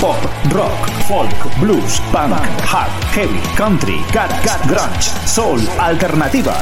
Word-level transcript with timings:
Pop, 0.00 0.16
rock, 0.50 0.90
folk, 1.06 1.60
blues, 1.60 2.00
punk, 2.12 2.32
hard, 2.64 2.90
heavy, 3.12 3.40
country, 3.56 4.00
garage, 4.12 4.48
grunge, 4.68 5.10
soul, 5.26 5.60
alternativa. 5.78 6.54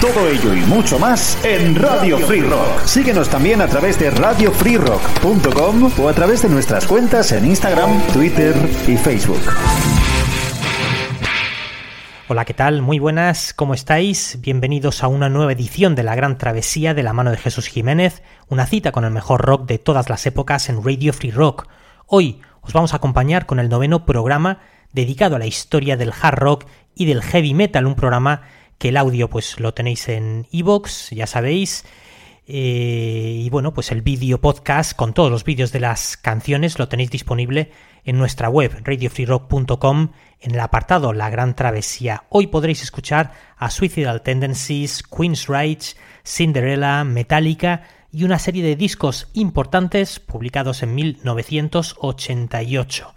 Todo 0.00 0.28
ello 0.28 0.54
y 0.54 0.60
mucho 0.66 0.98
más 0.98 1.36
en 1.44 1.74
Radio 1.74 2.18
Free 2.18 2.40
Rock. 2.42 2.84
Síguenos 2.84 3.28
también 3.28 3.60
a 3.60 3.66
través 3.66 3.98
de 3.98 4.10
radiofreerock.com 4.10 5.92
o 5.98 6.08
a 6.08 6.12
través 6.12 6.42
de 6.42 6.48
nuestras 6.48 6.86
cuentas 6.86 7.32
en 7.32 7.46
Instagram, 7.46 8.00
Twitter 8.12 8.54
y 8.86 8.96
Facebook. 8.96 9.42
Hola, 12.30 12.44
¿qué 12.44 12.52
tal? 12.52 12.82
Muy 12.82 12.98
buenas, 12.98 13.54
¿cómo 13.54 13.72
estáis? 13.72 14.38
Bienvenidos 14.42 15.02
a 15.02 15.08
una 15.08 15.30
nueva 15.30 15.52
edición 15.52 15.94
de 15.94 16.02
La 16.02 16.14
Gran 16.14 16.36
Travesía 16.36 16.92
de 16.92 17.02
la 17.02 17.14
mano 17.14 17.30
de 17.30 17.38
Jesús 17.38 17.68
Jiménez, 17.68 18.22
una 18.48 18.66
cita 18.66 18.92
con 18.92 19.04
el 19.06 19.10
mejor 19.10 19.40
rock 19.40 19.66
de 19.66 19.78
todas 19.78 20.10
las 20.10 20.26
épocas 20.26 20.68
en 20.68 20.84
Radio 20.84 21.14
Free 21.14 21.30
Rock. 21.30 21.68
Hoy 22.06 22.42
os 22.68 22.74
vamos 22.74 22.92
a 22.92 22.96
acompañar 22.96 23.46
con 23.46 23.60
el 23.60 23.70
noveno 23.70 24.04
programa 24.04 24.60
dedicado 24.92 25.36
a 25.36 25.38
la 25.38 25.46
historia 25.46 25.96
del 25.96 26.12
hard 26.12 26.38
rock 26.38 26.66
y 26.94 27.06
del 27.06 27.22
heavy 27.22 27.54
metal, 27.54 27.86
un 27.86 27.94
programa 27.94 28.42
que 28.76 28.90
el 28.90 28.98
audio 28.98 29.30
pues 29.30 29.58
lo 29.58 29.72
tenéis 29.72 30.06
en 30.10 30.46
iVoox, 30.50 31.10
ya 31.12 31.26
sabéis, 31.26 31.86
eh, 32.46 33.40
y 33.42 33.48
bueno, 33.48 33.72
pues 33.72 33.90
el 33.90 34.02
vídeo 34.02 34.38
podcast 34.42 34.94
con 34.94 35.14
todos 35.14 35.30
los 35.30 35.44
vídeos 35.44 35.72
de 35.72 35.80
las 35.80 36.18
canciones 36.18 36.78
lo 36.78 36.88
tenéis 36.88 37.10
disponible 37.10 37.72
en 38.04 38.18
nuestra 38.18 38.50
web 38.50 38.82
radiofreerock.com 38.84 40.10
en 40.40 40.54
el 40.54 40.60
apartado 40.60 41.14
La 41.14 41.30
Gran 41.30 41.56
Travesía. 41.56 42.24
Hoy 42.28 42.48
podréis 42.48 42.82
escuchar 42.82 43.32
a 43.56 43.70
Suicidal 43.70 44.20
Tendencies, 44.20 45.02
Queen's 45.02 45.46
Rage, 45.46 45.96
Cinderella, 46.22 47.02
Metallica 47.04 47.84
y 48.10 48.24
una 48.24 48.38
serie 48.38 48.62
de 48.62 48.76
discos 48.76 49.28
importantes 49.34 50.20
publicados 50.20 50.82
en 50.82 50.94
1988. 50.94 53.14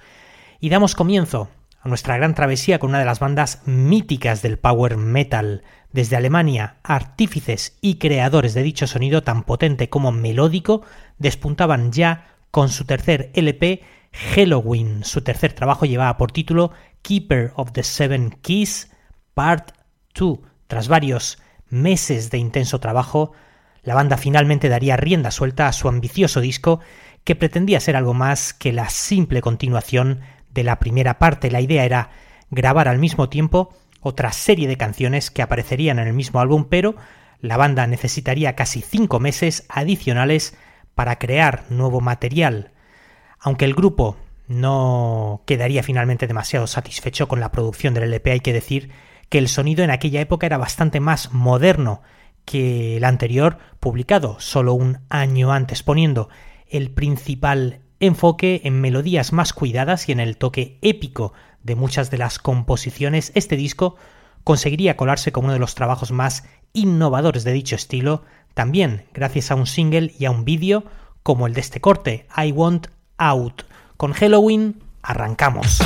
Y 0.60 0.70
damos 0.70 0.96
comienzo 0.96 1.50
a 1.82 1.90
nuestra 1.90 2.18
gran 2.18 2.36
travesía 2.36 2.80
con 2.80 2.92
una 2.92 3.00
de 3.00 3.06
las 3.06 3.20
bandas 3.20 3.62
míticas 3.66 4.42
del 4.42 4.60
power 4.60 4.98
metal. 4.98 5.64
Desde 5.92 6.16
Alemania, 6.16 6.78
artífices 6.84 7.78
y 7.82 7.96
creadores 7.96 8.54
de 8.54 8.64
dicho 8.64 8.88
sonido 8.88 9.24
tan 9.24 9.44
potente 9.44 9.90
como 9.90 10.12
melódico 10.12 10.84
despuntaban 11.18 11.92
ya 11.92 12.36
con 12.52 12.70
su 12.70 12.86
tercer 12.86 13.32
LP 13.34 13.82
Halloween. 14.12 15.04
Su 15.04 15.22
tercer 15.22 15.54
trabajo 15.54 15.86
llevaba 15.86 16.18
por 16.18 16.32
título 16.32 16.72
Keeper 17.02 17.52
of 17.56 17.72
the 17.72 17.84
Seven 17.84 18.38
Keys 18.42 18.92
Part 19.34 19.72
2. 20.14 20.40
Tras 20.68 20.88
varios 20.88 21.40
meses 21.70 22.30
de 22.30 22.38
intenso 22.38 22.80
trabajo, 22.80 23.32
la 23.84 23.96
banda 23.96 24.18
finalmente 24.18 24.70
daría 24.70 24.98
rienda 24.98 25.32
suelta 25.32 25.68
a 25.68 25.74
su 25.74 25.88
ambicioso 25.88 26.42
disco 26.42 26.80
que 27.24 27.36
pretendía 27.36 27.80
ser 27.80 27.96
algo 27.96 28.14
más 28.14 28.54
que 28.54 28.74
la 28.74 28.90
simple 28.90 29.42
continuación 29.42 30.22
de 30.54 30.64
la 30.64 30.80
primera 30.80 31.18
parte. 31.18 31.52
La 31.52 31.62
idea 31.62 31.86
era 31.86 32.12
grabar 32.50 32.88
al 32.88 33.00
mismo 33.00 33.30
tiempo 33.30 33.74
otra 34.02 34.32
serie 34.32 34.68
de 34.68 34.78
canciones 34.78 35.32
que 35.32 35.42
aparecerían 35.42 36.00
en 36.00 36.08
el 36.08 36.14
mismo 36.14 36.40
álbum, 36.40 36.66
pero 36.70 36.96
la 37.40 37.58
banda 37.58 37.88
necesitaría 37.88 38.56
casi 38.56 38.82
cinco 38.82 39.20
meses 39.20 39.66
adicionales 39.70 40.56
para 40.96 41.18
crear 41.18 41.66
nuevo 41.70 42.02
material. 42.02 42.72
Aunque 43.40 43.66
el 43.66 43.74
grupo 43.74 44.18
no 44.48 45.44
quedaría 45.46 45.82
finalmente 45.82 46.28
demasiado 46.28 46.68
satisfecho 46.68 47.28
con 47.28 47.40
la 47.40 47.52
producción 47.52 47.94
del 47.94 48.04
LP, 48.04 48.32
hay 48.32 48.40
que 48.42 48.54
decir 48.54 48.92
que 49.30 49.38
el 49.38 49.48
sonido 49.48 49.84
en 49.84 49.92
aquella 49.92 50.22
época 50.22 50.46
era 50.46 50.58
bastante 50.58 51.00
más 51.00 51.32
moderno 51.32 52.02
que 52.46 52.98
el 52.98 53.04
anterior, 53.04 53.58
publicado 53.80 54.40
solo 54.40 54.74
un 54.74 55.00
año 55.10 55.52
antes, 55.52 55.84
poniendo 55.84 56.30
el 56.68 56.92
principal 56.92 57.82
enfoque 58.00 58.62
en 58.64 58.82
melodías 58.82 59.32
más 59.34 59.54
cuidadas 59.54 60.10
y 60.10 60.12
en 60.12 60.20
el 60.20 60.38
toque 60.38 60.78
épico 60.82 61.34
de 61.64 61.76
muchas 61.76 62.10
de 62.10 62.18
las 62.18 62.40
composiciones, 62.40 63.32
este 63.36 63.56
disco 63.56 63.96
conseguiría 64.44 64.98
colarse 64.98 65.32
como 65.32 65.46
uno 65.46 65.54
de 65.54 65.60
los 65.60 65.76
trabajos 65.76 66.12
más 66.12 66.46
innovadores 66.74 67.44
de 67.44 67.54
dicho 67.54 67.76
estilo, 67.76 68.24
también 68.54 69.06
gracias 69.14 69.52
a 69.52 69.56
un 69.56 69.68
single 69.68 70.14
y 70.18 70.26
a 70.26 70.32
un 70.32 70.46
vídeo 70.46 70.86
como 71.24 71.48
el 71.48 71.54
de 71.54 71.62
este 71.62 71.82
corte, 71.82 72.28
I 72.36 72.52
Want 72.52 72.88
Out. 73.18 73.64
Con 73.98 74.14
Halloween 74.14 74.82
arrancamos. 75.04 75.80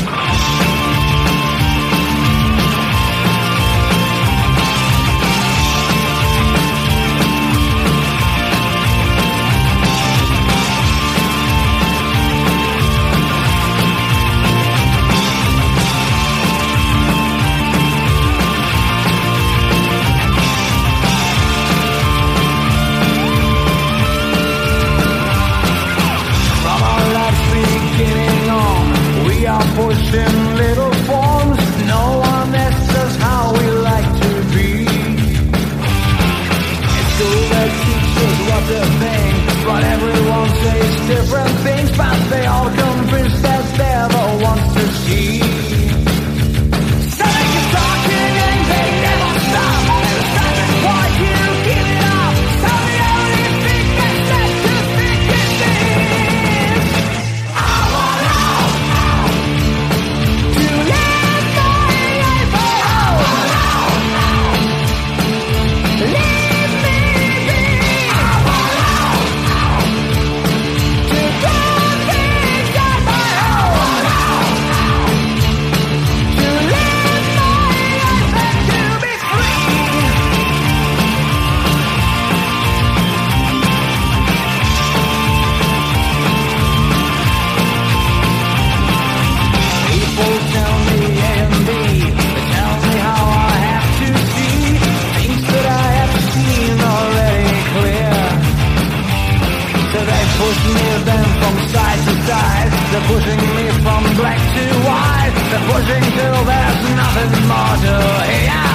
black 104.16 104.40
to 104.40 104.66
white, 104.88 105.34
they're 105.50 105.66
pushing 105.72 106.04
till 106.16 106.44
there's 106.46 106.96
nothing 106.96 107.48
more 107.48 107.76
to 107.84 107.96
hear. 108.32 108.75